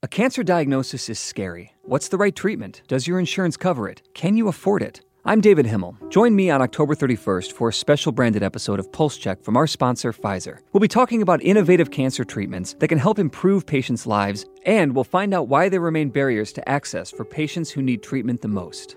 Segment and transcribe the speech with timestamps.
[0.00, 1.74] A cancer diagnosis is scary.
[1.82, 2.82] What's the right treatment?
[2.86, 4.00] Does your insurance cover it?
[4.14, 5.00] Can you afford it?
[5.24, 5.96] I'm David Himmel.
[6.08, 9.66] Join me on October 31st for a special branded episode of Pulse Check from our
[9.66, 10.60] sponsor, Pfizer.
[10.72, 15.02] We'll be talking about innovative cancer treatments that can help improve patients' lives, and we'll
[15.02, 18.94] find out why there remain barriers to access for patients who need treatment the most.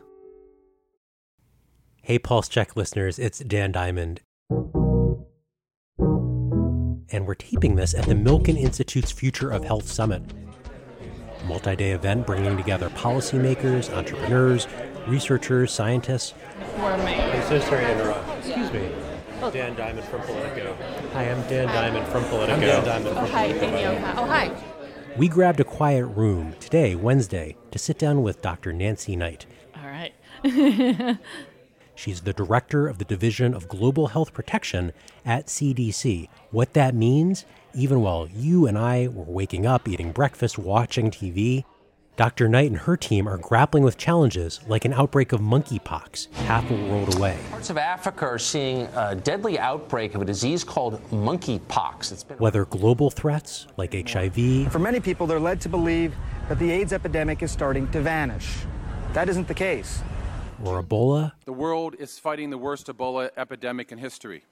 [2.04, 4.22] Hey, Pulse Check listeners, it's Dan Diamond.
[7.10, 10.32] And we're taping this at the Milken Institute's Future of Health Summit
[11.46, 14.68] multi day event bringing together policymakers, entrepreneurs,
[15.08, 16.34] researchers, scientists.
[16.78, 18.38] I'm so sorry to interrupt.
[18.40, 18.92] Excuse me.
[19.52, 20.78] Dan Diamond from Politico.
[21.14, 21.74] Hi, I'm Dan hi.
[21.74, 22.54] Diamond from Politico.
[22.54, 24.22] I'm Dan Diamond from oh, hi, Politico.
[24.22, 24.52] Oh, hi.
[25.18, 28.72] We grabbed a quiet room today, Wednesday, to sit down with Dr.
[28.72, 29.48] Nancy Knight.
[29.76, 30.14] All right.
[31.96, 34.94] She's the director of the Division of Global Health Protection
[35.26, 36.30] at CDC.
[36.52, 41.64] What that means even while you and I were waking up, eating breakfast, watching TV.
[42.18, 42.50] Dr.
[42.50, 46.74] Knight and her team are grappling with challenges like an outbreak of monkeypox half a
[46.74, 47.38] world away.
[47.50, 52.12] Parts of Africa are seeing a deadly outbreak of a disease called monkeypox.
[52.12, 54.72] It's been Whether global threats like HIV.
[54.72, 56.14] For many people, they're led to believe
[56.50, 58.58] that the AIDS epidemic is starting to vanish.
[59.14, 60.02] That isn't the case.
[60.64, 61.32] Or Ebola.
[61.46, 64.44] The world is fighting the worst Ebola epidemic in history.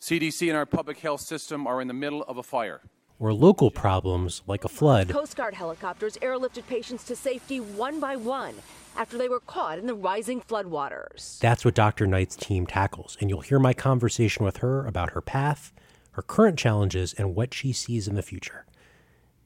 [0.00, 2.80] CDC and our public health system are in the middle of a fire.
[3.18, 5.08] Or local problems like a flood.
[5.08, 8.54] Coast Guard helicopters airlifted patients to safety one by one
[8.96, 11.40] after they were caught in the rising floodwaters.
[11.40, 12.06] That's what Dr.
[12.06, 15.72] Knight's team tackles, and you'll hear my conversation with her about her path,
[16.12, 18.66] her current challenges, and what she sees in the future.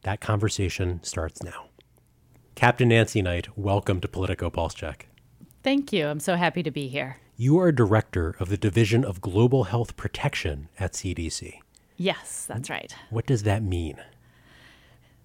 [0.02, 1.68] That conversation starts now.
[2.54, 5.08] Captain Nancy Knight, welcome to Politico Pulse Check.
[5.62, 6.06] Thank you.
[6.08, 7.18] I'm so happy to be here.
[7.36, 11.60] You are director of the Division of Global Health Protection at CDC.
[11.96, 12.94] Yes, that's right.
[13.10, 13.96] What does that mean?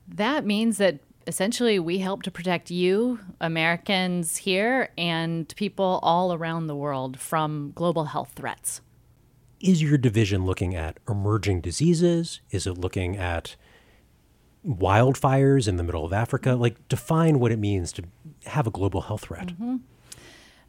[0.08, 6.68] That means that essentially we help to protect you, Americans here, and people all around
[6.68, 8.82] the world from global health threats.
[9.60, 12.42] Is your division looking at emerging diseases?
[12.52, 13.56] Is it looking at
[14.66, 16.54] wildfires in the middle of Africa?
[16.54, 18.04] Like, define what it means to
[18.46, 19.48] have a global health threat.
[19.48, 19.78] Mm-hmm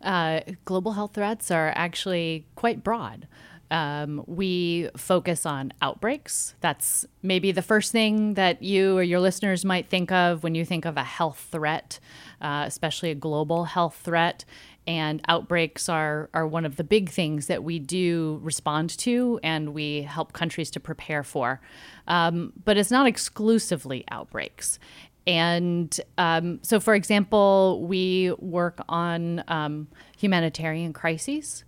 [0.02, 3.26] uh, global health threats are actually quite broad.
[3.70, 6.54] Um, we focus on outbreaks.
[6.60, 10.64] That's maybe the first thing that you or your listeners might think of when you
[10.64, 12.00] think of a health threat,
[12.40, 14.44] uh, especially a global health threat.
[14.86, 19.74] And outbreaks are, are one of the big things that we do respond to and
[19.74, 21.60] we help countries to prepare for.
[22.06, 24.78] Um, but it's not exclusively outbreaks.
[25.28, 31.64] And um, so, for example, we work on um, humanitarian crises.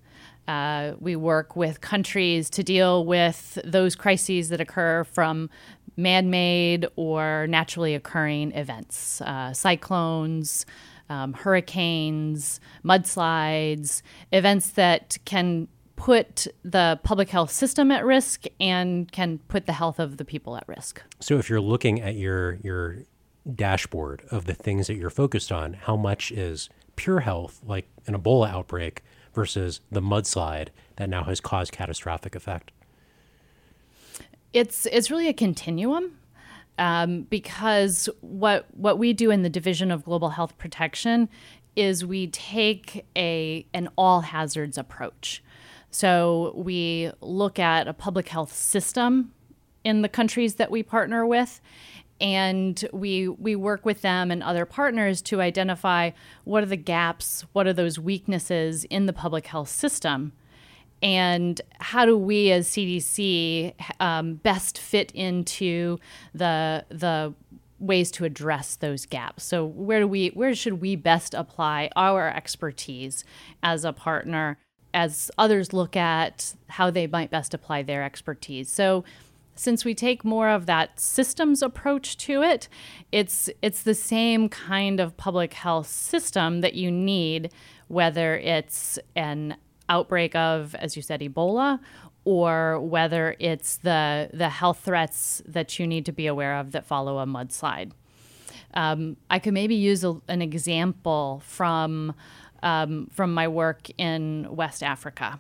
[0.49, 5.51] Uh, we work with countries to deal with those crises that occur from
[5.99, 10.65] man made or naturally occurring events, uh, cyclones,
[11.11, 14.01] um, hurricanes, mudslides,
[14.33, 19.99] events that can put the public health system at risk and can put the health
[19.99, 21.03] of the people at risk.
[21.21, 23.05] So if you're looking at your your
[23.55, 25.75] dashboard of the things that you're focused on.
[25.75, 29.03] How much is pure health, like an Ebola outbreak,
[29.35, 32.73] versus the mudslide that now has caused catastrophic effect?
[34.53, 36.17] It's it's really a continuum.
[36.79, 41.29] Um, because what what we do in the division of global health protection
[41.77, 45.43] is we take a an all hazards approach.
[45.91, 49.33] So we look at a public health system
[49.85, 51.61] in the countries that we partner with
[52.21, 56.11] and we we work with them and other partners to identify
[56.45, 60.33] what are the gaps, what are those weaknesses in the public health system,
[61.03, 65.99] and how do we as CDC um, best fit into
[66.35, 67.35] the the
[67.79, 69.43] ways to address those gaps.
[69.43, 73.25] So where do we where should we best apply our expertise
[73.63, 74.59] as a partner
[74.93, 78.71] as others look at how they might best apply their expertise.
[78.71, 79.05] So
[79.61, 82.67] since we take more of that systems approach to it,
[83.13, 87.53] it's it's the same kind of public health system that you need,
[87.89, 89.57] whether it's an
[89.91, 91.79] outbreak of, as you said, Ebola,
[92.25, 96.87] or whether it's the the health threats that you need to be aware of that
[96.87, 97.93] follow a mudslide.
[98.73, 102.15] Um, I could maybe use a, an example from
[102.63, 105.39] um, from my work in West Africa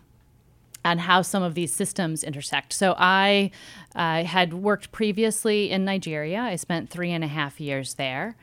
[0.85, 2.73] and how some of these systems intersect.
[2.73, 3.51] So I
[3.95, 6.41] uh, had worked previously in Nigeria.
[6.41, 8.37] I spent three and a half years there,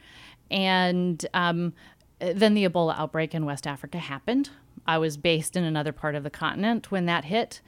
[0.52, 1.74] and um,
[2.20, 4.50] then the Ebola outbreak in West Africa happened.
[4.86, 7.62] I was based in another part of the continent when that hit.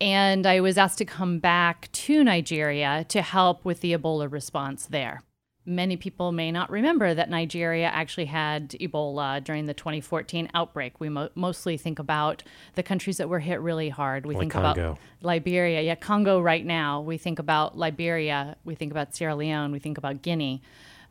[0.00, 4.86] And I was asked to come back to Nigeria to help with the Ebola response
[4.86, 5.22] there.
[5.64, 10.98] Many people may not remember that Nigeria actually had Ebola during the 2014 outbreak.
[10.98, 12.42] We mo- mostly think about
[12.74, 14.26] the countries that were hit really hard.
[14.26, 14.70] We Like think Congo.
[14.72, 15.80] about Liberia.
[15.82, 17.00] Yeah, Congo right now.
[17.00, 18.56] We think about Liberia.
[18.64, 19.70] We think about Sierra Leone.
[19.70, 20.62] We think about Guinea.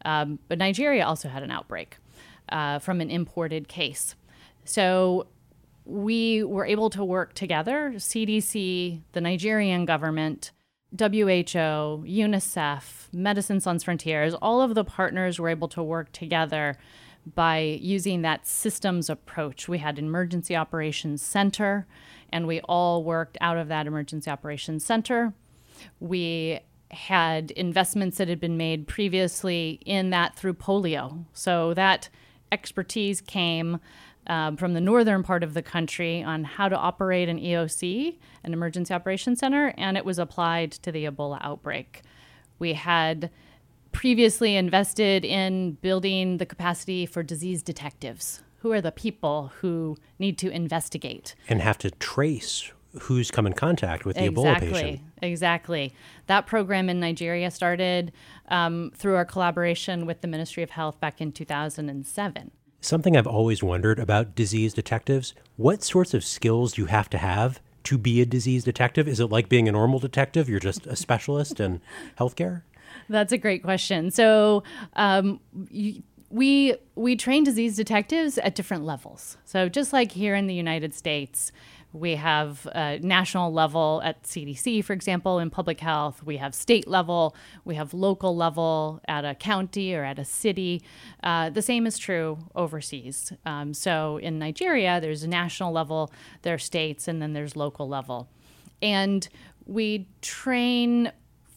[0.03, 1.97] Um, but Nigeria also had an outbreak
[2.50, 4.15] uh, from an imported case.
[4.65, 5.27] So
[5.86, 10.51] we were able to work together CDC, the Nigerian government,
[10.97, 16.77] WHO, UNICEF, Médecins Sans Frontières, all of the partners were able to work together
[17.35, 19.67] by using that systems approach.
[19.67, 21.88] We had an emergency operations center,
[22.31, 25.33] and we all worked out of that emergency operations center.
[25.99, 26.59] We
[26.89, 31.25] had investments that had been made previously in that through polio.
[31.31, 32.09] So that
[32.51, 33.79] expertise came
[34.31, 38.54] um, from the northern part of the country on how to operate an EOC, an
[38.54, 42.01] emergency operations center, and it was applied to the Ebola outbreak.
[42.57, 43.30] We had
[43.92, 48.42] previously invested in building the capacity for disease detectives.
[48.60, 51.36] Who are the people who need to investigate?
[51.50, 54.89] And have to trace who's come in contact with the exactly, Ebola patient.
[54.89, 55.30] Exactly.
[55.30, 55.94] exactly.
[56.28, 58.13] That program in Nigeria started
[58.48, 62.51] um, through our collaboration with the Ministry of Health back in 2007.
[62.83, 67.19] Something I've always wondered about disease detectives what sorts of skills do you have to
[67.19, 69.07] have to be a disease detective?
[69.07, 70.50] Is it like being a normal detective?
[70.50, 71.80] You're just a specialist in
[72.19, 72.63] healthcare?
[73.07, 74.10] That's a great question.
[74.10, 74.63] So,
[74.95, 75.39] um,
[75.69, 76.01] you,
[76.31, 79.38] we we train disease detectives at different levels.
[79.45, 81.51] So, just like here in the United States,
[81.93, 86.23] we have a national level at CDC, for example, in public health.
[86.23, 87.35] We have state level.
[87.65, 90.81] We have local level at a county or at a city.
[91.21, 93.33] Uh, the same is true overseas.
[93.45, 96.11] Um, so in Nigeria, there's a national level,
[96.43, 98.29] there are states, and then there's local level.
[98.81, 99.27] And
[99.65, 101.11] we train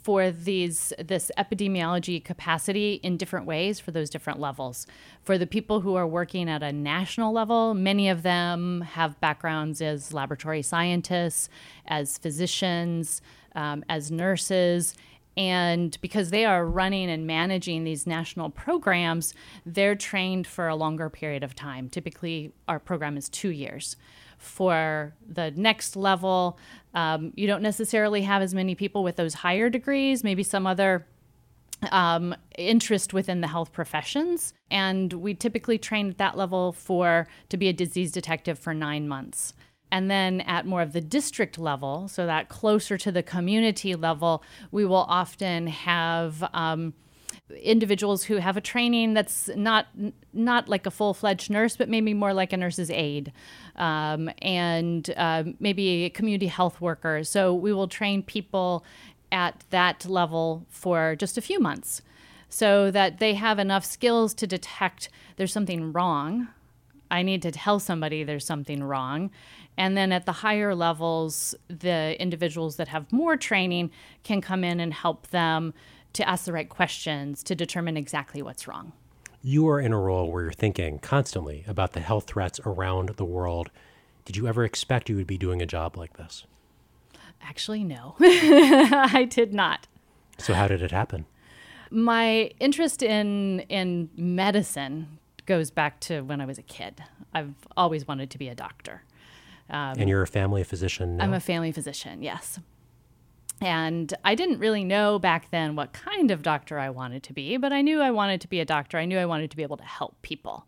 [0.05, 4.87] for these this epidemiology capacity in different ways for those different levels.
[5.23, 9.81] For the people who are working at a national level, many of them have backgrounds
[9.81, 11.49] as laboratory scientists,
[11.87, 13.23] as physicians,
[13.55, 14.95] um, as nurses.
[15.39, 19.33] And because they are running and managing these national programs,
[19.65, 21.89] they're trained for a longer period of time.
[21.89, 23.97] Typically, our program is two years
[24.39, 26.59] for the next level.
[26.95, 31.07] Um, you don't necessarily have as many people with those higher degrees, maybe some other
[31.91, 34.55] um, interest within the health professions.
[34.71, 39.09] And we typically train at that level for to be a disease detective for nine
[39.09, 39.55] months.
[39.91, 44.43] And then at more of the district level, so that closer to the community level,
[44.73, 46.95] we will often have um,
[47.63, 49.87] individuals who have a training that's not
[50.33, 53.33] not like a full fledged nurse, but maybe more like a nurse's aide,
[53.77, 57.29] um, and uh, maybe a community health workers.
[57.29, 58.85] So we will train people
[59.31, 62.03] at that level for just a few months,
[62.49, 66.49] so that they have enough skills to detect there's something wrong.
[67.11, 69.31] I need to tell somebody there's something wrong.
[69.77, 73.91] And then at the higher levels, the individuals that have more training
[74.23, 75.75] can come in and help them
[76.15, 78.93] to ask the right questions to determine exactly what's wrong.
[79.43, 83.25] You are in a role where you're thinking constantly about the health threats around the
[83.25, 83.71] world.
[84.25, 86.47] Did you ever expect you would be doing a job like this?
[87.43, 89.87] Actually, no, I did not.
[90.39, 91.27] So, how did it happen?
[91.91, 97.05] My interest in in medicine goes back to when I was a kid.
[97.35, 99.03] I've always wanted to be a doctor.
[99.69, 101.25] Um, and you're a family physician now?
[101.25, 102.61] I'm a family physician, yes.
[103.61, 107.57] And I didn't really know back then what kind of doctor I wanted to be,
[107.57, 108.99] but I knew I wanted to be a doctor.
[108.99, 110.67] I knew I wanted to be able to help people.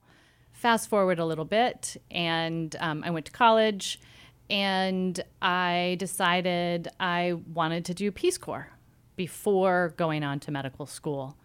[0.53, 4.01] Fast forward a little bit, and um, I went to college,
[4.49, 8.71] and I decided I wanted to do Peace Corps
[9.17, 11.37] before going on to medical school.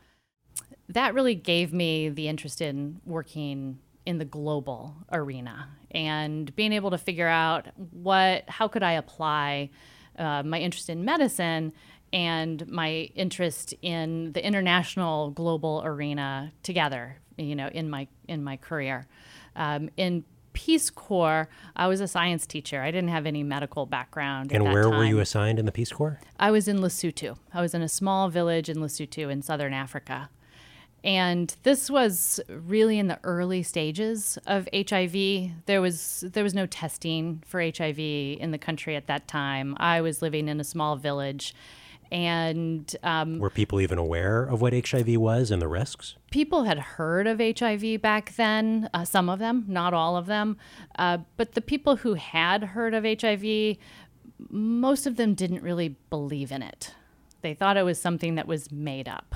[0.87, 6.91] That really gave me the interest in working in the global arena and being able
[6.91, 9.69] to figure out what how could I apply
[10.17, 11.73] uh, my interest in medicine
[12.13, 18.57] and my interest in the international global arena together you know in my in my
[18.57, 19.07] career
[19.55, 22.81] um, in Peace Corps, I was a science teacher.
[22.81, 24.51] I didn't have any medical background.
[24.51, 24.97] And where time.
[24.97, 26.19] were you assigned in the Peace Corps?
[26.39, 27.37] I was in Lesotho.
[27.53, 30.29] I was in a small village in Lesotho in southern Africa.
[31.03, 35.13] And this was really in the early stages of HIV.
[35.65, 39.75] There was there was no testing for HIV in the country at that time.
[39.79, 41.55] I was living in a small village,
[42.11, 46.17] and um, were people even aware of what HIV was and the risks?
[46.29, 48.87] People had heard of HIV back then.
[48.93, 50.57] Uh, some of them, not all of them,
[50.99, 53.77] uh, but the people who had heard of HIV,
[54.49, 56.93] most of them didn't really believe in it.
[57.41, 59.35] They thought it was something that was made up.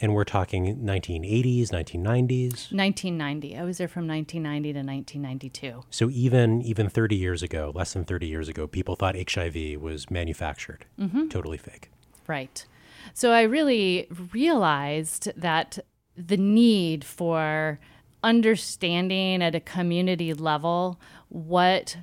[0.00, 2.72] And we're talking 1980s, 1990s?
[2.72, 3.56] 1990.
[3.56, 5.84] I was there from 1990 to 1992.
[5.90, 10.10] So even even 30 years ago, less than 30 years ago, people thought HIV was
[10.10, 11.28] manufactured, mm-hmm.
[11.28, 11.90] totally fake.
[12.26, 12.64] Right.
[13.14, 15.78] So I really realized that
[16.16, 17.78] the need for
[18.22, 21.96] understanding at a community level what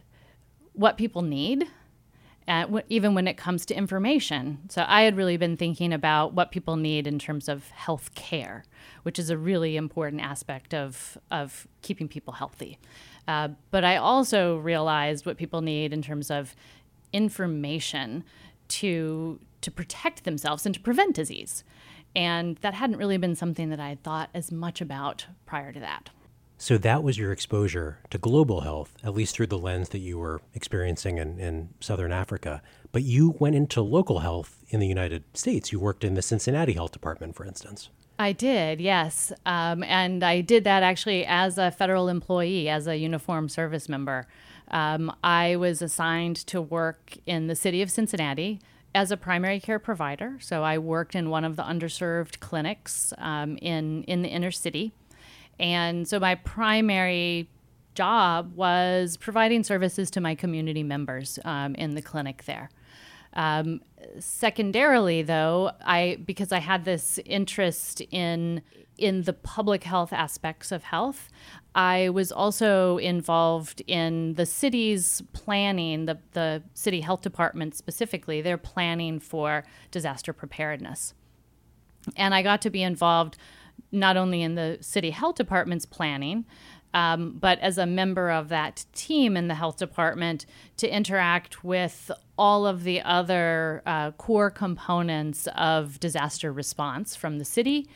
[0.74, 1.68] what people need
[2.48, 4.60] uh, even when it comes to information.
[4.70, 8.64] So I had really been thinking about what people need in terms of health care,
[9.04, 12.78] which is a really important aspect of, of keeping people healthy.
[13.28, 16.56] Uh, but I also realized what people need in terms of
[17.12, 18.24] information
[18.68, 21.64] to, to protect themselves and to prevent disease.
[22.16, 25.80] And that hadn't really been something that I had thought as much about prior to
[25.80, 26.12] that.
[26.58, 30.18] So that was your exposure to global health, at least through the lens that you
[30.18, 32.62] were experiencing in, in Southern Africa.
[32.92, 35.72] But you went into local health in the United States.
[35.72, 37.90] You worked in the Cincinnati Health Department, for instance.
[38.18, 39.34] I did, yes.
[39.46, 44.26] Um, and I did that actually as a federal employee, as a uniform service member.
[44.70, 48.62] Um, I was assigned to work in the city of Cincinnati
[48.96, 50.38] as a primary care provider.
[50.40, 54.94] So I worked in one of the underserved clinics um, in, in the inner city.
[55.60, 57.50] And so my primary
[57.96, 62.70] job was providing services to my community members um, in the clinic there.
[63.34, 63.82] Um,
[64.20, 68.62] secondarily, though, I because I had this interest in
[68.98, 71.30] in the public health aspects of health,
[71.74, 78.42] I was also involved in the city's planning, the the city health department specifically.
[78.42, 81.14] They're planning for disaster preparedness,
[82.16, 83.38] and I got to be involved
[83.92, 86.46] not only in the city health department's planning,
[86.94, 90.46] um, but as a member of that team in the health department
[90.78, 97.46] to interact with all of the other uh, core components of disaster response from the
[97.46, 97.90] city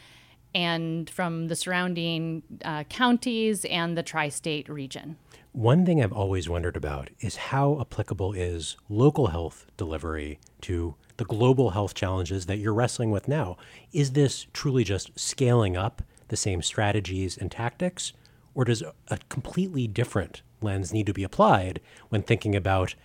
[0.54, 5.18] and from the surrounding uh, counties and the tri state region.
[5.52, 11.26] One thing I've always wondered about is how applicable is local health delivery to the
[11.26, 13.58] global health challenges that you're wrestling with now.
[13.92, 18.14] Is this truly just scaling up the same strategies and tactics,
[18.56, 22.96] or does a completely different lens need to be applied when thinking about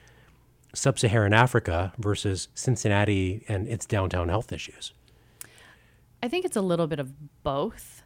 [0.75, 4.93] sub Saharan Africa versus Cincinnati and its downtown health issues?
[6.23, 8.05] I think it's a little bit of both.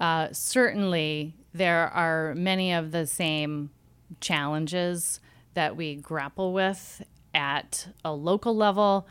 [0.00, 3.68] Uh, certainly, there are many of the same
[4.20, 5.20] challenges
[5.52, 7.02] that we grapple with
[7.34, 9.06] at a local level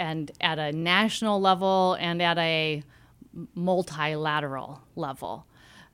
[0.00, 2.82] and at a national level and at a
[3.54, 5.46] multilateral level.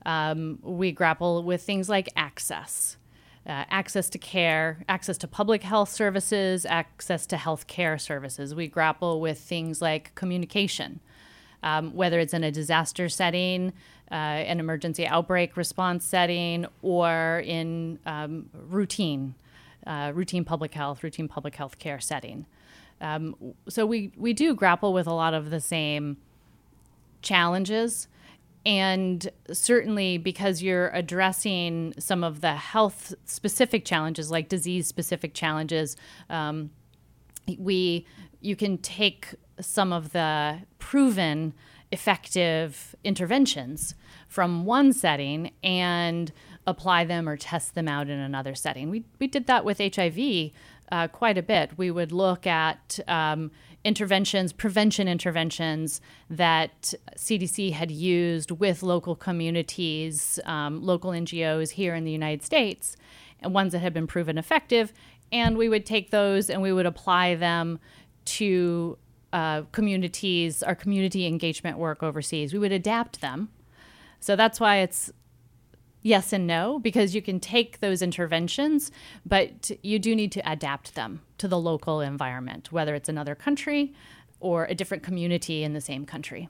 [0.05, 2.97] Um, we grapple with things like access.
[3.45, 8.53] Uh, access to care, access to public health services, access to health care services.
[8.53, 10.99] We grapple with things like communication,
[11.63, 13.71] um, whether it's in a disaster setting,
[14.11, 14.15] uh,
[14.51, 19.35] an emergency outbreak response setting, or in um, routine,
[19.85, 22.45] uh, routine public health, routine public health care setting.
[23.01, 23.35] Um,
[23.69, 26.17] so we we do grapple with a lot of the same
[27.21, 28.07] challenges,
[28.65, 35.95] and certainly because you're addressing some of the health specific challenges, like disease specific challenges,
[36.29, 36.71] um,
[37.57, 38.05] we
[38.41, 41.53] you can take some of the proven
[41.91, 43.95] effective interventions
[44.27, 46.31] from one setting and
[46.65, 48.89] apply them or test them out in another setting.
[48.89, 50.51] We, we did that with HIV
[50.91, 51.77] uh, quite a bit.
[51.77, 53.51] We would look at um,
[53.83, 62.03] interventions, prevention interventions that CDC had used with local communities, um, local NGOs here in
[62.03, 62.97] the United States,
[63.41, 64.93] and ones that had been proven effective.
[65.31, 67.79] And we would take those and we would apply them
[68.25, 68.97] to
[69.33, 72.53] uh, communities, our community engagement work overseas.
[72.53, 73.49] We would adapt them.
[74.19, 75.11] So that's why it's
[76.01, 78.91] yes and no because you can take those interventions,
[79.25, 83.93] but you do need to adapt them to the local environment, whether it's another country
[84.39, 86.49] or a different community in the same country.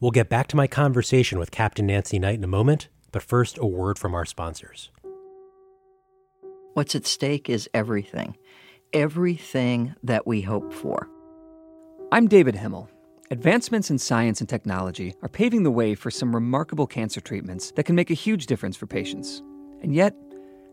[0.00, 3.56] We'll get back to my conversation with Captain Nancy Knight in a moment, but first,
[3.58, 4.90] a word from our sponsors.
[6.74, 8.36] What's at stake is everything,
[8.92, 11.08] everything that we hope for.
[12.12, 12.90] I'm David Himmel.
[13.32, 17.82] Advancements in science and technology are paving the way for some remarkable cancer treatments that
[17.82, 19.42] can make a huge difference for patients.
[19.82, 20.14] And yet,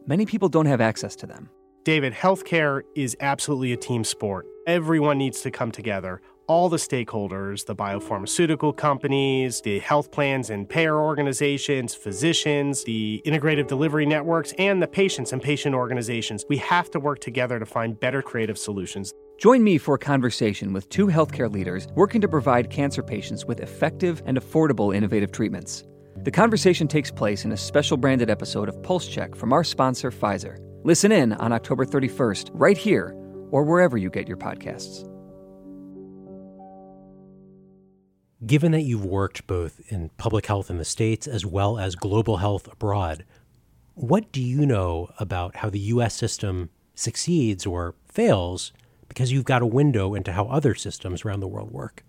[0.06, 1.50] many people don't have access to them.
[1.84, 4.46] David, healthcare is absolutely a team sport.
[4.68, 6.22] Everyone needs to come together.
[6.46, 13.66] All the stakeholders, the biopharmaceutical companies, the health plans and payer organizations, physicians, the integrative
[13.66, 16.46] delivery networks, and the patients and patient organizations.
[16.48, 19.12] We have to work together to find better creative solutions.
[19.38, 23.60] Join me for a conversation with two healthcare leaders working to provide cancer patients with
[23.60, 25.84] effective and affordable innovative treatments.
[26.24, 30.12] The conversation takes place in a special branded episode of Pulse Check from our sponsor,
[30.12, 30.60] Pfizer.
[30.84, 33.16] Listen in on October 31st, right here
[33.50, 35.10] or wherever you get your podcasts.
[38.46, 42.38] Given that you've worked both in public health in the States as well as global
[42.38, 43.26] health abroad,
[43.96, 46.14] what do you know about how the U.S.
[46.14, 48.72] system succeeds or fails
[49.14, 52.04] because you've got a window into how other systems around the world work?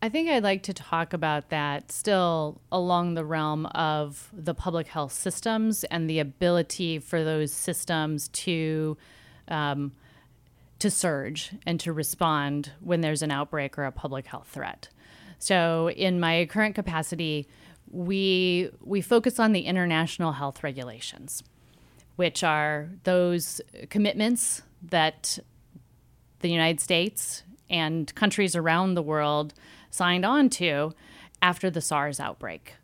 [0.00, 4.86] I think I'd like to talk about that still along the realm of the public
[4.86, 8.96] health systems and the ability for those systems to
[9.48, 9.92] um,
[10.78, 14.88] to surge and to respond when there's an outbreak or a public health threat.
[15.38, 17.46] So, in my current capacity,
[17.90, 21.42] we we focus on the international health regulations,
[22.16, 25.38] which are those commitments that
[26.40, 29.54] the United States and countries around the world
[29.90, 30.92] signed on to
[31.40, 32.74] after the SARS outbreak.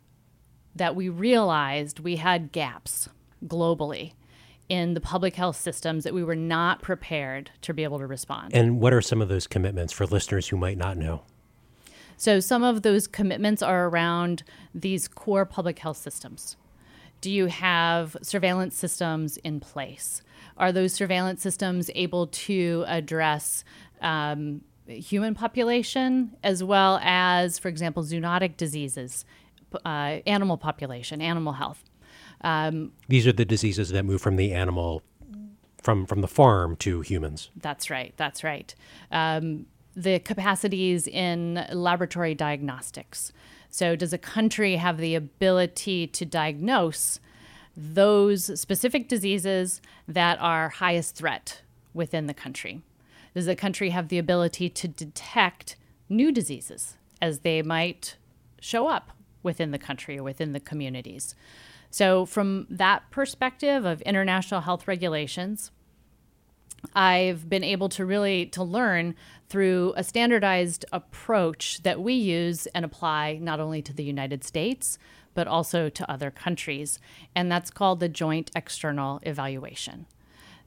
[0.75, 3.09] That we realized we had gaps
[3.45, 4.13] globally
[4.69, 8.53] in the public health systems that we were not prepared to be able to respond.
[8.53, 11.23] And what are some of those commitments for listeners who might not know?
[12.15, 16.55] So, some of those commitments are around these core public health systems.
[17.21, 20.21] Do you have surveillance systems in place?
[20.57, 23.63] Are those surveillance systems able to address
[24.01, 29.23] um, human population as well as, for example, zoonotic diseases,
[29.85, 31.83] uh, animal population, animal health?
[32.41, 35.03] Um, These are the diseases that move from the animal,
[35.81, 37.51] from from the farm to humans.
[37.55, 38.13] That's right.
[38.17, 38.73] That's right.
[39.11, 43.31] Um, the capacities in laboratory diagnostics.
[43.71, 47.21] So, does a country have the ability to diagnose
[47.75, 51.61] those specific diseases that are highest threat
[51.93, 52.81] within the country?
[53.33, 55.77] Does a country have the ability to detect
[56.09, 58.17] new diseases as they might
[58.59, 59.11] show up
[59.41, 61.33] within the country or within the communities?
[61.89, 65.71] So, from that perspective of international health regulations,
[66.93, 69.15] I've been able to really to learn
[69.49, 74.97] through a standardized approach that we use and apply not only to the United States
[75.33, 76.99] but also to other countries,
[77.35, 80.05] and that's called the Joint External Evaluation.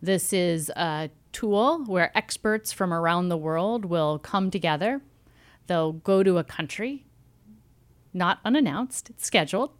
[0.00, 5.02] This is a tool where experts from around the world will come together.
[5.66, 7.04] They'll go to a country,
[8.12, 9.70] not unannounced, it's scheduled.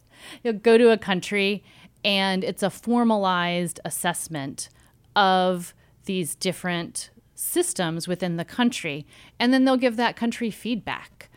[0.43, 1.63] You'll go to a country
[2.03, 4.69] and it's a formalized assessment
[5.15, 5.73] of
[6.05, 9.05] these different systems within the country.
[9.39, 11.29] And then they'll give that country feedback.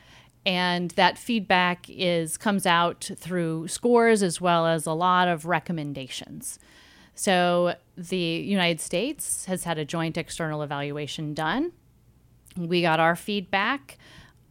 [0.46, 6.58] And that feedback is comes out through scores as well as a lot of recommendations.
[7.14, 11.72] So the united states has had a joint external evaluation done.
[12.56, 13.98] We got our feedback.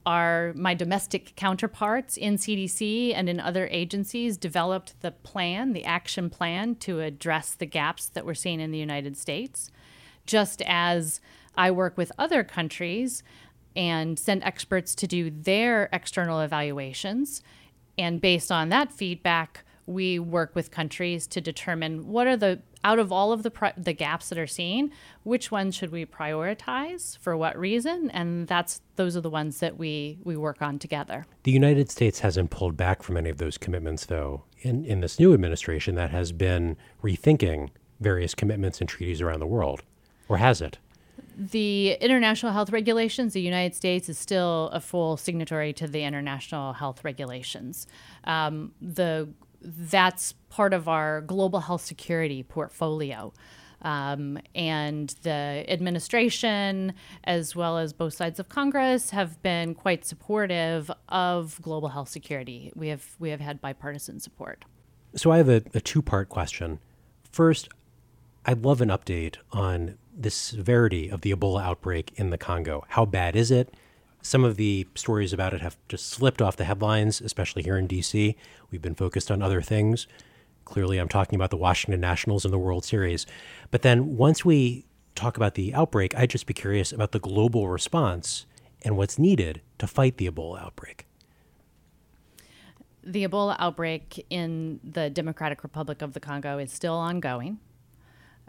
[0.05, 6.29] Our my domestic counterparts in CDC and in other agencies developed the plan, the action
[6.29, 9.71] plan to address the gaps that we're seeing in the United States
[10.27, 11.19] just as
[11.55, 13.23] I work with other countries
[13.75, 17.41] and send experts to do their external evaluations.
[17.97, 22.99] And based on that feedback, we work with countries to determine what are the out
[22.99, 24.91] of all of the the gaps that are seen,
[25.23, 29.77] which ones should we prioritize for what reason, and that's those are the ones that
[29.77, 31.25] we we work on together.
[31.43, 34.43] The United States hasn't pulled back from any of those commitments, though.
[34.61, 39.47] In in this new administration, that has been rethinking various commitments and treaties around the
[39.47, 39.83] world.
[40.29, 40.77] Or has it?
[41.37, 46.73] The international health regulations, the United States is still a full signatory to the international
[46.73, 47.85] health regulations.
[48.23, 49.29] Um, the
[49.61, 53.33] that's part of our global health security portfolio.
[53.81, 60.89] Um, and the administration, as well as both sides of Congress, have been quite supportive
[61.09, 62.71] of global health security.
[62.75, 64.65] We have we have had bipartisan support.
[65.15, 66.79] So I have a, a two part question.
[67.31, 67.69] First,
[68.45, 72.83] I'd love an update on the severity of the Ebola outbreak in the Congo.
[72.89, 73.73] How bad is it?
[74.21, 77.87] Some of the stories about it have just slipped off the headlines, especially here in
[77.87, 78.35] DC.
[78.71, 80.07] We've been focused on other things.
[80.65, 83.25] Clearly, I'm talking about the Washington Nationals and the World Series.
[83.71, 87.69] But then once we talk about the outbreak, I'd just be curious about the global
[87.69, 88.45] response
[88.81, 91.05] and what's needed to fight the Ebola outbreak.
[93.03, 97.59] The Ebola outbreak in the Democratic Republic of the Congo is still ongoing.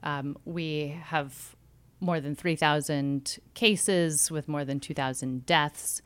[0.02, 1.54] Um, we have
[2.00, 6.02] more than 3,000 cases with more than 2,000 deaths.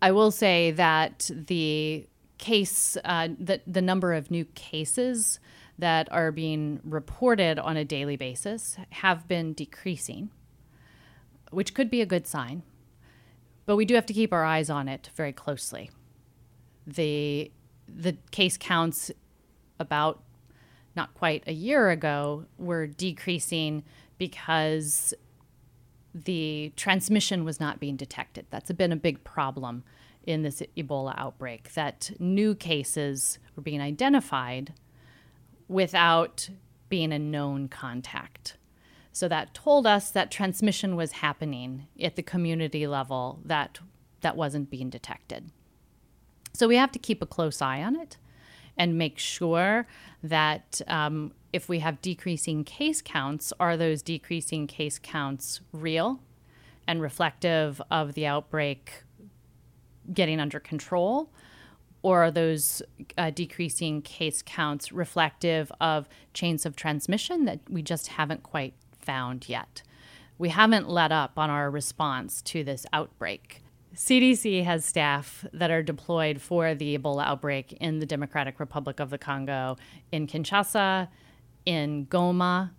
[0.00, 2.06] I will say that the
[2.38, 5.38] case, uh, the, the number of new cases
[5.78, 10.30] that are being reported on a daily basis have been decreasing,
[11.50, 12.62] which could be a good sign.
[13.64, 15.90] But we do have to keep our eyes on it very closely.
[16.86, 17.50] The
[17.88, 19.10] the case counts
[19.78, 20.22] about
[20.96, 23.82] not quite a year ago were decreasing
[24.22, 25.12] because
[26.14, 28.46] the transmission was not being detected.
[28.50, 29.82] That's been a big problem
[30.22, 34.74] in this Ebola outbreak that new cases were being identified
[35.66, 36.50] without
[36.88, 38.56] being a known contact.
[39.10, 43.80] So that told us that transmission was happening at the community level that
[44.20, 45.50] that wasn't being detected.
[46.54, 48.18] So we have to keep a close eye on it
[48.76, 49.88] and make sure
[50.22, 56.20] that um, if we have decreasing case counts, are those decreasing case counts real
[56.86, 59.04] and reflective of the outbreak
[60.12, 61.30] getting under control?
[62.02, 62.82] Or are those
[63.16, 69.48] uh, decreasing case counts reflective of chains of transmission that we just haven't quite found
[69.48, 69.82] yet?
[70.38, 73.62] We haven't let up on our response to this outbreak.
[73.94, 79.10] CDC has staff that are deployed for the Ebola outbreak in the Democratic Republic of
[79.10, 79.76] the Congo,
[80.10, 81.08] in Kinshasa,
[81.64, 82.70] in Goma,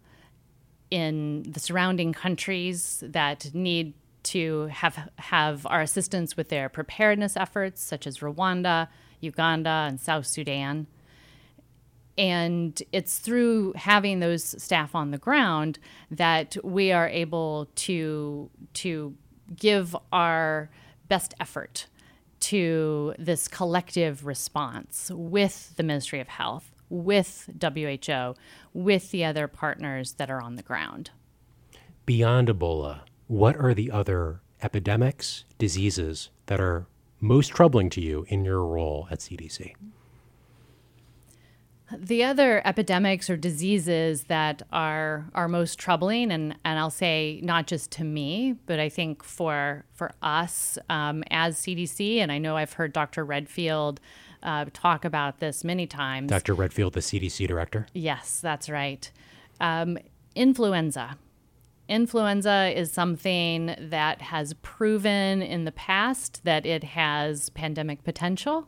[0.91, 3.93] in the surrounding countries that need
[4.23, 8.87] to have have our assistance with their preparedness efforts, such as Rwanda,
[9.19, 10.87] Uganda, and South Sudan.
[12.17, 15.79] And it's through having those staff on the ground
[16.11, 19.15] that we are able to to
[19.55, 20.69] give our
[21.07, 21.87] best effort
[22.39, 28.35] to this collective response with the Ministry of Health, with WHO,
[28.71, 31.09] with the other partners that are on the ground.
[32.05, 36.85] Beyond Ebola, what are the other epidemics, diseases that are
[37.19, 39.73] most troubling to you in your role at CDC?
[41.97, 47.67] The other epidemics or diseases that are are most troubling, and, and I'll say not
[47.67, 52.57] just to me, but I think for for us um, as CDC, and I know
[52.57, 53.23] I've heard Dr.
[53.23, 53.99] Redfield
[54.43, 56.29] uh, talk about this many times.
[56.29, 56.53] Dr.
[56.53, 57.87] Redfield, the CDC director.
[57.93, 59.11] Yes, that's right.
[59.59, 59.97] Um,
[60.35, 61.17] influenza.
[61.89, 68.67] Influenza is something that has proven in the past that it has pandemic potential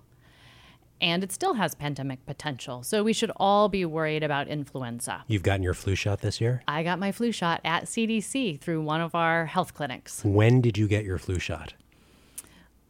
[1.01, 2.83] and it still has pandemic potential.
[2.83, 5.23] So we should all be worried about influenza.
[5.27, 6.63] You've gotten your flu shot this year?
[6.67, 10.23] I got my flu shot at CDC through one of our health clinics.
[10.23, 11.73] When did you get your flu shot?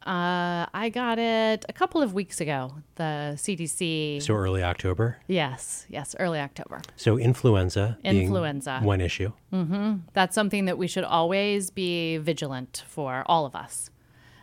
[0.06, 2.74] Uh, I got it a couple of weeks ago.
[2.94, 4.22] The CDC.
[4.22, 5.18] So early October?
[5.26, 6.80] Yes, yes, early October.
[6.94, 7.98] So influenza.
[8.04, 8.80] Influenza.
[8.82, 9.32] one issue.
[9.52, 9.96] Mm-hmm.
[10.12, 13.90] That's something that we should always be vigilant for, all of us.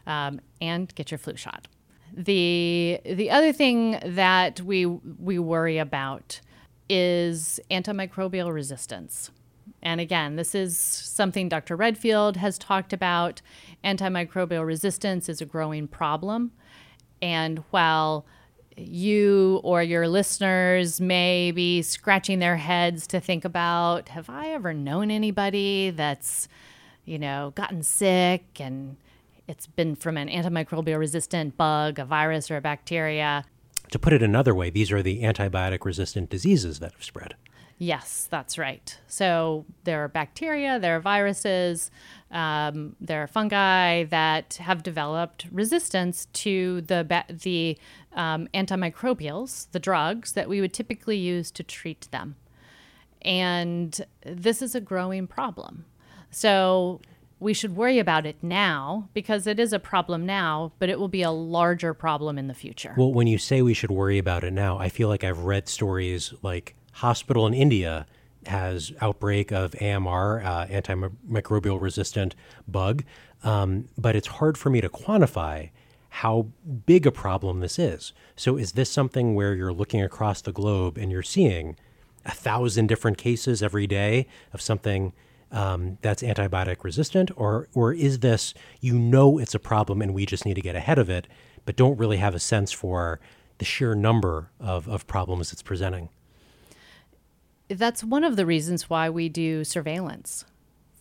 [0.06, 1.70] Um, and get your flu shot.
[2.14, 6.42] The the other thing that we we worry about
[6.90, 9.32] is antimicrobial resistance.
[9.84, 11.76] And again, this is something Dr.
[11.76, 13.42] Redfield has talked about.
[13.84, 16.54] Antimicrobial resistance is a growing problem.
[17.22, 18.26] And while
[18.78, 24.74] you or your listeners may be scratching their heads to think about have I ever
[24.74, 26.48] known anybody that's,
[27.06, 28.96] you know, gotten sick and
[29.48, 33.44] it's been from an antimicrobial resistant bug, a virus, or a bacteria.
[33.92, 37.36] To put it another way, these are the antibiotic resistant diseases that have spread.
[37.78, 38.98] Yes, that's right.
[39.08, 41.92] So there are bacteria, there are viruses,
[42.32, 47.78] um, there are fungi that have developed resistance to the the
[48.14, 52.36] um, antimicrobials, the drugs that we would typically use to treat them,
[53.22, 55.86] and this is a growing problem.
[56.32, 57.02] So
[57.40, 61.10] we should worry about it now because it is a problem now, but it will
[61.10, 62.96] be a larger problem in the future.
[62.98, 65.68] Well, when you say we should worry about it now, I feel like I've read
[65.68, 68.06] stories like hospital in India
[68.46, 72.36] has outbreak of AMR, uh, antimicrobial resistant
[72.68, 73.04] bug,
[73.44, 75.70] um, but it's hard for me to quantify
[76.10, 76.48] how
[76.86, 78.14] big a problem this is.
[78.36, 81.76] So, is this something where you're looking across the globe and you're seeing
[82.26, 85.14] a thousand different cases every day of something
[85.52, 90.26] um, that's antibiotic resistant, or or is this you know it's a problem and we
[90.26, 91.28] just need to get ahead of it,
[91.66, 93.20] but don't really have a sense for
[93.58, 96.10] the sheer number of, of problems it's presenting?
[97.78, 100.46] That's one of the reasons why we do surveillance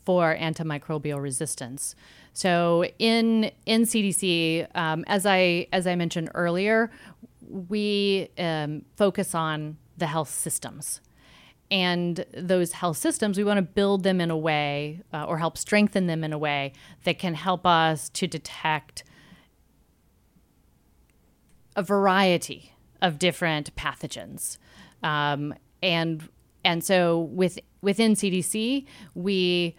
[0.04, 1.94] for antimicrobial resistance.
[2.32, 6.90] So in in CDC, um, as I as I mentioned earlier,
[7.48, 11.00] we um, focus on the health systems
[11.72, 15.56] and those health systems, we want to build them in a way uh, or help
[15.56, 19.04] strengthen them in a way that can help us to detect
[21.74, 24.58] a variety of different pathogens.
[25.02, 26.28] Um, and
[26.64, 29.76] and so with within CDC, we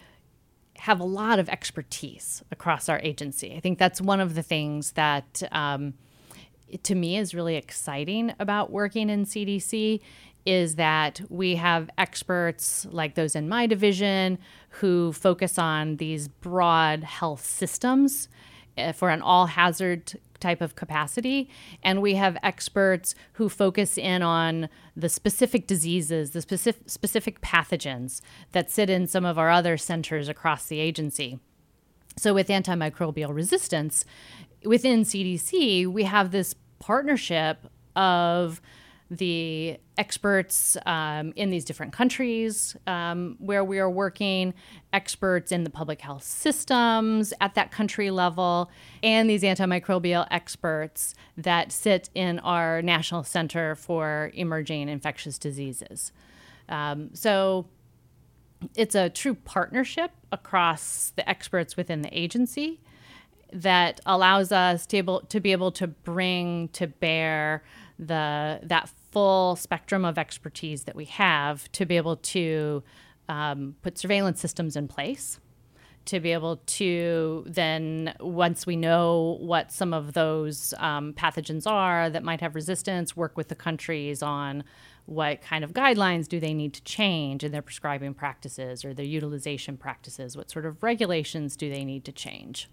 [0.78, 3.56] have a lot of expertise across our agency.
[3.56, 5.94] I think that's one of the things that um,
[6.82, 10.02] to me is really exciting about working in CDC
[10.46, 14.38] is that we have experts like those in my division
[14.70, 18.28] who focus on these broad health systems
[18.78, 21.50] eh, for an all hazard type of capacity.
[21.82, 28.22] And we have experts who focus in on the specific diseases, the specific, specific pathogens
[28.52, 31.40] that sit in some of our other centers across the agency.
[32.18, 34.06] So, with antimicrobial resistance,
[34.64, 38.62] within CDC, we have this partnership of
[39.12, 44.54] the experts um, in these different countries um, where we are working,
[44.92, 51.72] experts in the public health systems at that country level, and these antimicrobial experts that
[51.72, 56.12] sit in our National Center for Emerging Infectious Diseases.
[56.70, 57.68] Um, so
[58.76, 62.80] it's a true partnership across the experts within the agency
[63.52, 67.64] that allows us to, able, to be able to bring to bear
[68.00, 72.84] the that full spectrum of expertise that we have to be able to
[73.30, 75.40] um, put surveillance systems in place
[76.06, 82.10] to be able to then once we know what some of those um, pathogens are
[82.10, 84.64] that might have resistance work with the countries on
[85.06, 89.06] what kind of guidelines do they need to change in their prescribing practices or their
[89.06, 92.70] utilization practices what sort of regulations do they need to change.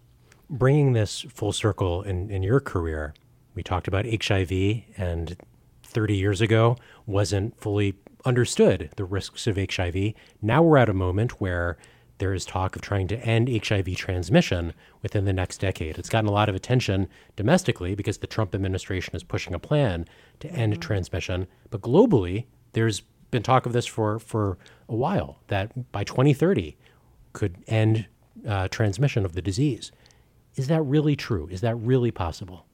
[0.48, 3.14] Bringing this full circle in, in your career
[3.60, 4.50] we talked about hiv
[4.96, 5.36] and
[5.82, 7.94] 30 years ago wasn't fully
[8.24, 10.14] understood the risks of HIV.
[10.40, 11.76] Now we're at a moment where
[12.16, 15.98] there is talk of trying to end HIV transmission within the next decade.
[15.98, 20.06] It's gotten a lot of attention domestically because the Trump administration is pushing a plan
[20.38, 20.80] to end mm-hmm.
[20.80, 21.46] transmission.
[21.68, 24.56] But globally, there's been talk of this for, for
[24.88, 26.78] a while that by 2030
[27.34, 28.06] could end
[28.48, 29.92] uh, transmission of the disease.
[30.56, 31.46] Is that really true?
[31.50, 32.64] Is that really possible?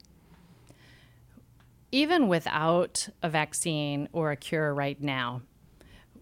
[1.91, 5.41] Even without a vaccine or a cure right now,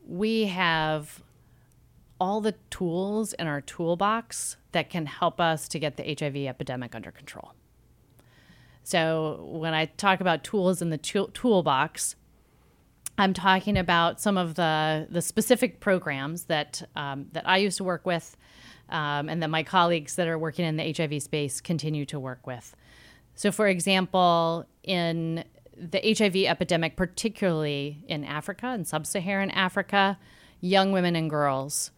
[0.07, 1.23] we have
[2.19, 6.95] all the tools in our toolbox that can help us to get the HIV epidemic
[6.95, 7.53] under control.
[8.83, 12.15] So, when I talk about tools in the toolbox,
[13.17, 17.83] I'm talking about some of the, the specific programs that, um, that I used to
[17.83, 18.37] work with
[18.89, 22.45] um, and that my colleagues that are working in the HIV space continue to work
[22.45, 22.75] with.
[23.33, 25.43] So, for example, in
[25.77, 30.17] the HIV epidemic, particularly in Africa and sub Saharan Africa,
[30.61, 31.91] young women and girls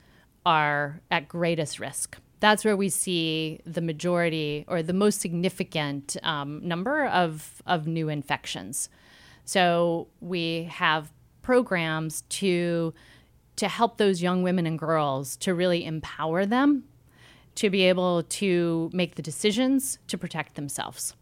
[0.46, 2.18] are at greatest risk.
[2.40, 8.10] That's where we see the majority or the most significant um, number of, of new
[8.10, 8.90] infections.
[9.46, 11.12] So we have
[11.42, 12.94] programs to
[13.56, 16.84] to help those young women and girls to really empower them
[17.56, 21.16] to be able to make the decisions to protect themselves.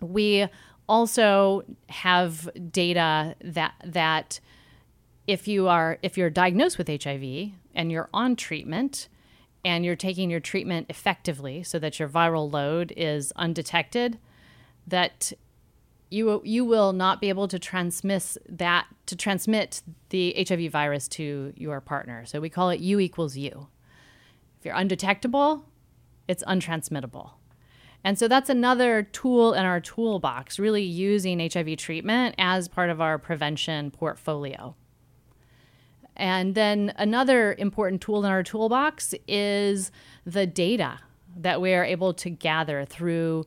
[0.00, 0.46] We
[0.88, 4.40] also have data that that
[5.26, 9.08] if you are if you're diagnosed with HIV and you're on treatment
[9.64, 14.18] and you're taking your treatment effectively so that your viral load is undetected
[14.86, 15.32] that
[16.10, 21.52] you you will not be able to transmit that to transmit the HIV virus to
[21.56, 22.24] your partner.
[22.26, 23.68] So we call it U equals U.
[24.58, 25.64] If you're undetectable,
[26.28, 27.32] it's untransmittable.
[28.06, 33.00] And so that's another tool in our toolbox, really using HIV treatment as part of
[33.00, 34.76] our prevention portfolio.
[36.14, 39.90] And then another important tool in our toolbox is
[40.24, 41.00] the data
[41.36, 43.44] that we are able to gather through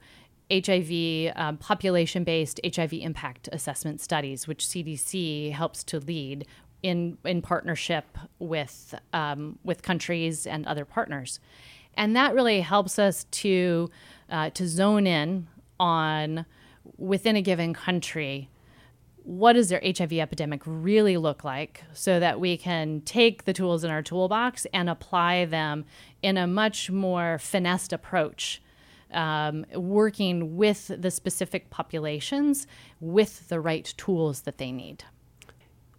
[0.51, 6.45] HIV um, population based HIV impact assessment studies, which CDC helps to lead
[6.83, 11.39] in, in partnership with, um, with countries and other partners.
[11.93, 13.89] And that really helps us to
[14.29, 15.47] uh, to zone in
[15.79, 16.45] on
[16.97, 18.49] within a given country
[19.29, 23.83] what does their HIV epidemic really look like so that we can take the tools
[23.83, 25.85] in our toolbox and apply them
[26.23, 28.59] in a much more finessed approach,
[29.11, 32.65] um, working with the specific populations
[32.99, 35.03] with the right tools that they need.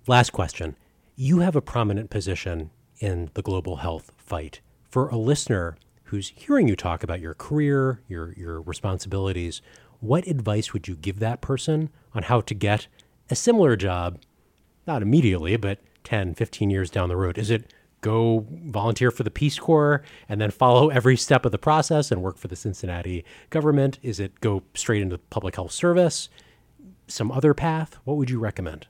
[0.09, 0.75] Last question.
[1.15, 4.61] You have a prominent position in the global health fight.
[4.89, 5.77] For a listener
[6.11, 9.63] who's hearing you talk about your career, your your responsibilities,
[10.01, 12.89] what advice would you give that person on how to get
[13.31, 14.21] a similar job,
[14.87, 17.39] not immediately, but 10, 15 years down the road?
[17.39, 21.59] Is it go volunteer for the Peace Corps and then follow every step of the
[21.59, 23.99] process and work for the Cincinnati government?
[24.03, 26.29] Is it go straight into public health service?
[27.07, 27.99] Some other path?
[28.05, 28.87] What would you recommend?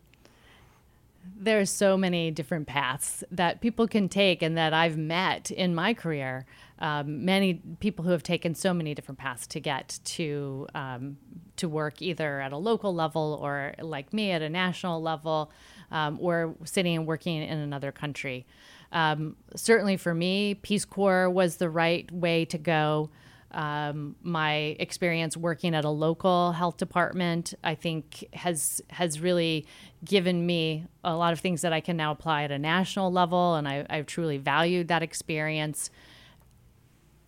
[1.36, 5.74] There are so many different paths that people can take and that I've met in
[5.74, 6.46] my career.
[6.80, 11.18] Um, many people who have taken so many different paths to get to um,
[11.56, 15.52] to work either at a local level or like me at a national level
[15.90, 18.46] um, or sitting and working in another country.
[18.92, 23.10] Um, certainly for me, Peace Corps was the right way to go.
[23.52, 29.66] Um, my experience working at a local health department, I think, has has really
[30.04, 33.56] given me a lot of things that I can now apply at a national level,
[33.56, 35.90] and I, I've truly valued that experience.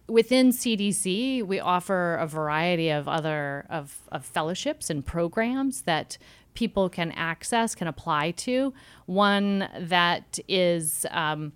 [0.08, 6.18] Within CDC, we offer a variety of other of, of fellowships and programs that
[6.54, 8.74] people can access, can apply to.
[9.06, 11.52] One that is um,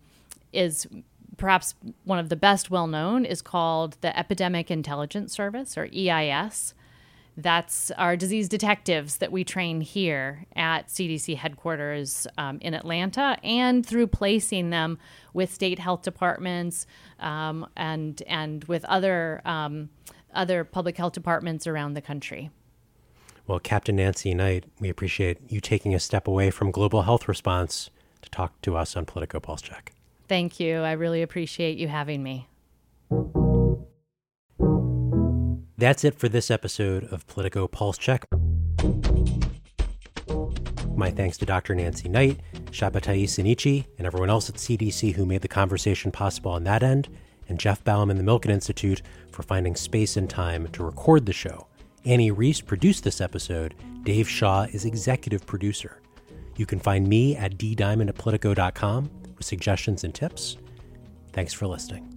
[0.53, 0.87] is
[1.37, 6.75] perhaps one of the best well known is called the Epidemic Intelligence Service or EIS.
[7.37, 13.85] That's our disease detectives that we train here at CDC headquarters um, in Atlanta and
[13.85, 14.99] through placing them
[15.35, 16.87] with state health departments
[17.21, 19.91] um, and, and with other, um,
[20.33, 22.51] other public health departments around the country.
[23.47, 27.91] Well, Captain Nancy Knight, we appreciate you taking a step away from global health response
[28.23, 29.93] to talk to us on Politico Pulse Check.
[30.27, 30.79] Thank you.
[30.79, 32.49] I really appreciate you having me.
[35.79, 38.25] That's it for this episode of Politico Pulse Check.
[40.95, 41.75] My thanks to Dr.
[41.75, 46.65] Nancy Knight, Shabbatai Sinichi, and everyone else at CDC who made the conversation possible on
[46.65, 47.09] that end,
[47.51, 51.33] and Jeff Baum and the Milken Institute for finding space and time to record the
[51.35, 51.67] show.
[52.07, 53.75] Annie Reese produced this episode.
[54.03, 56.01] Dave Shaw is executive producer.
[56.57, 60.57] You can find me at ddiamond at politico.com with suggestions and tips.
[61.35, 62.16] Thanks for listening.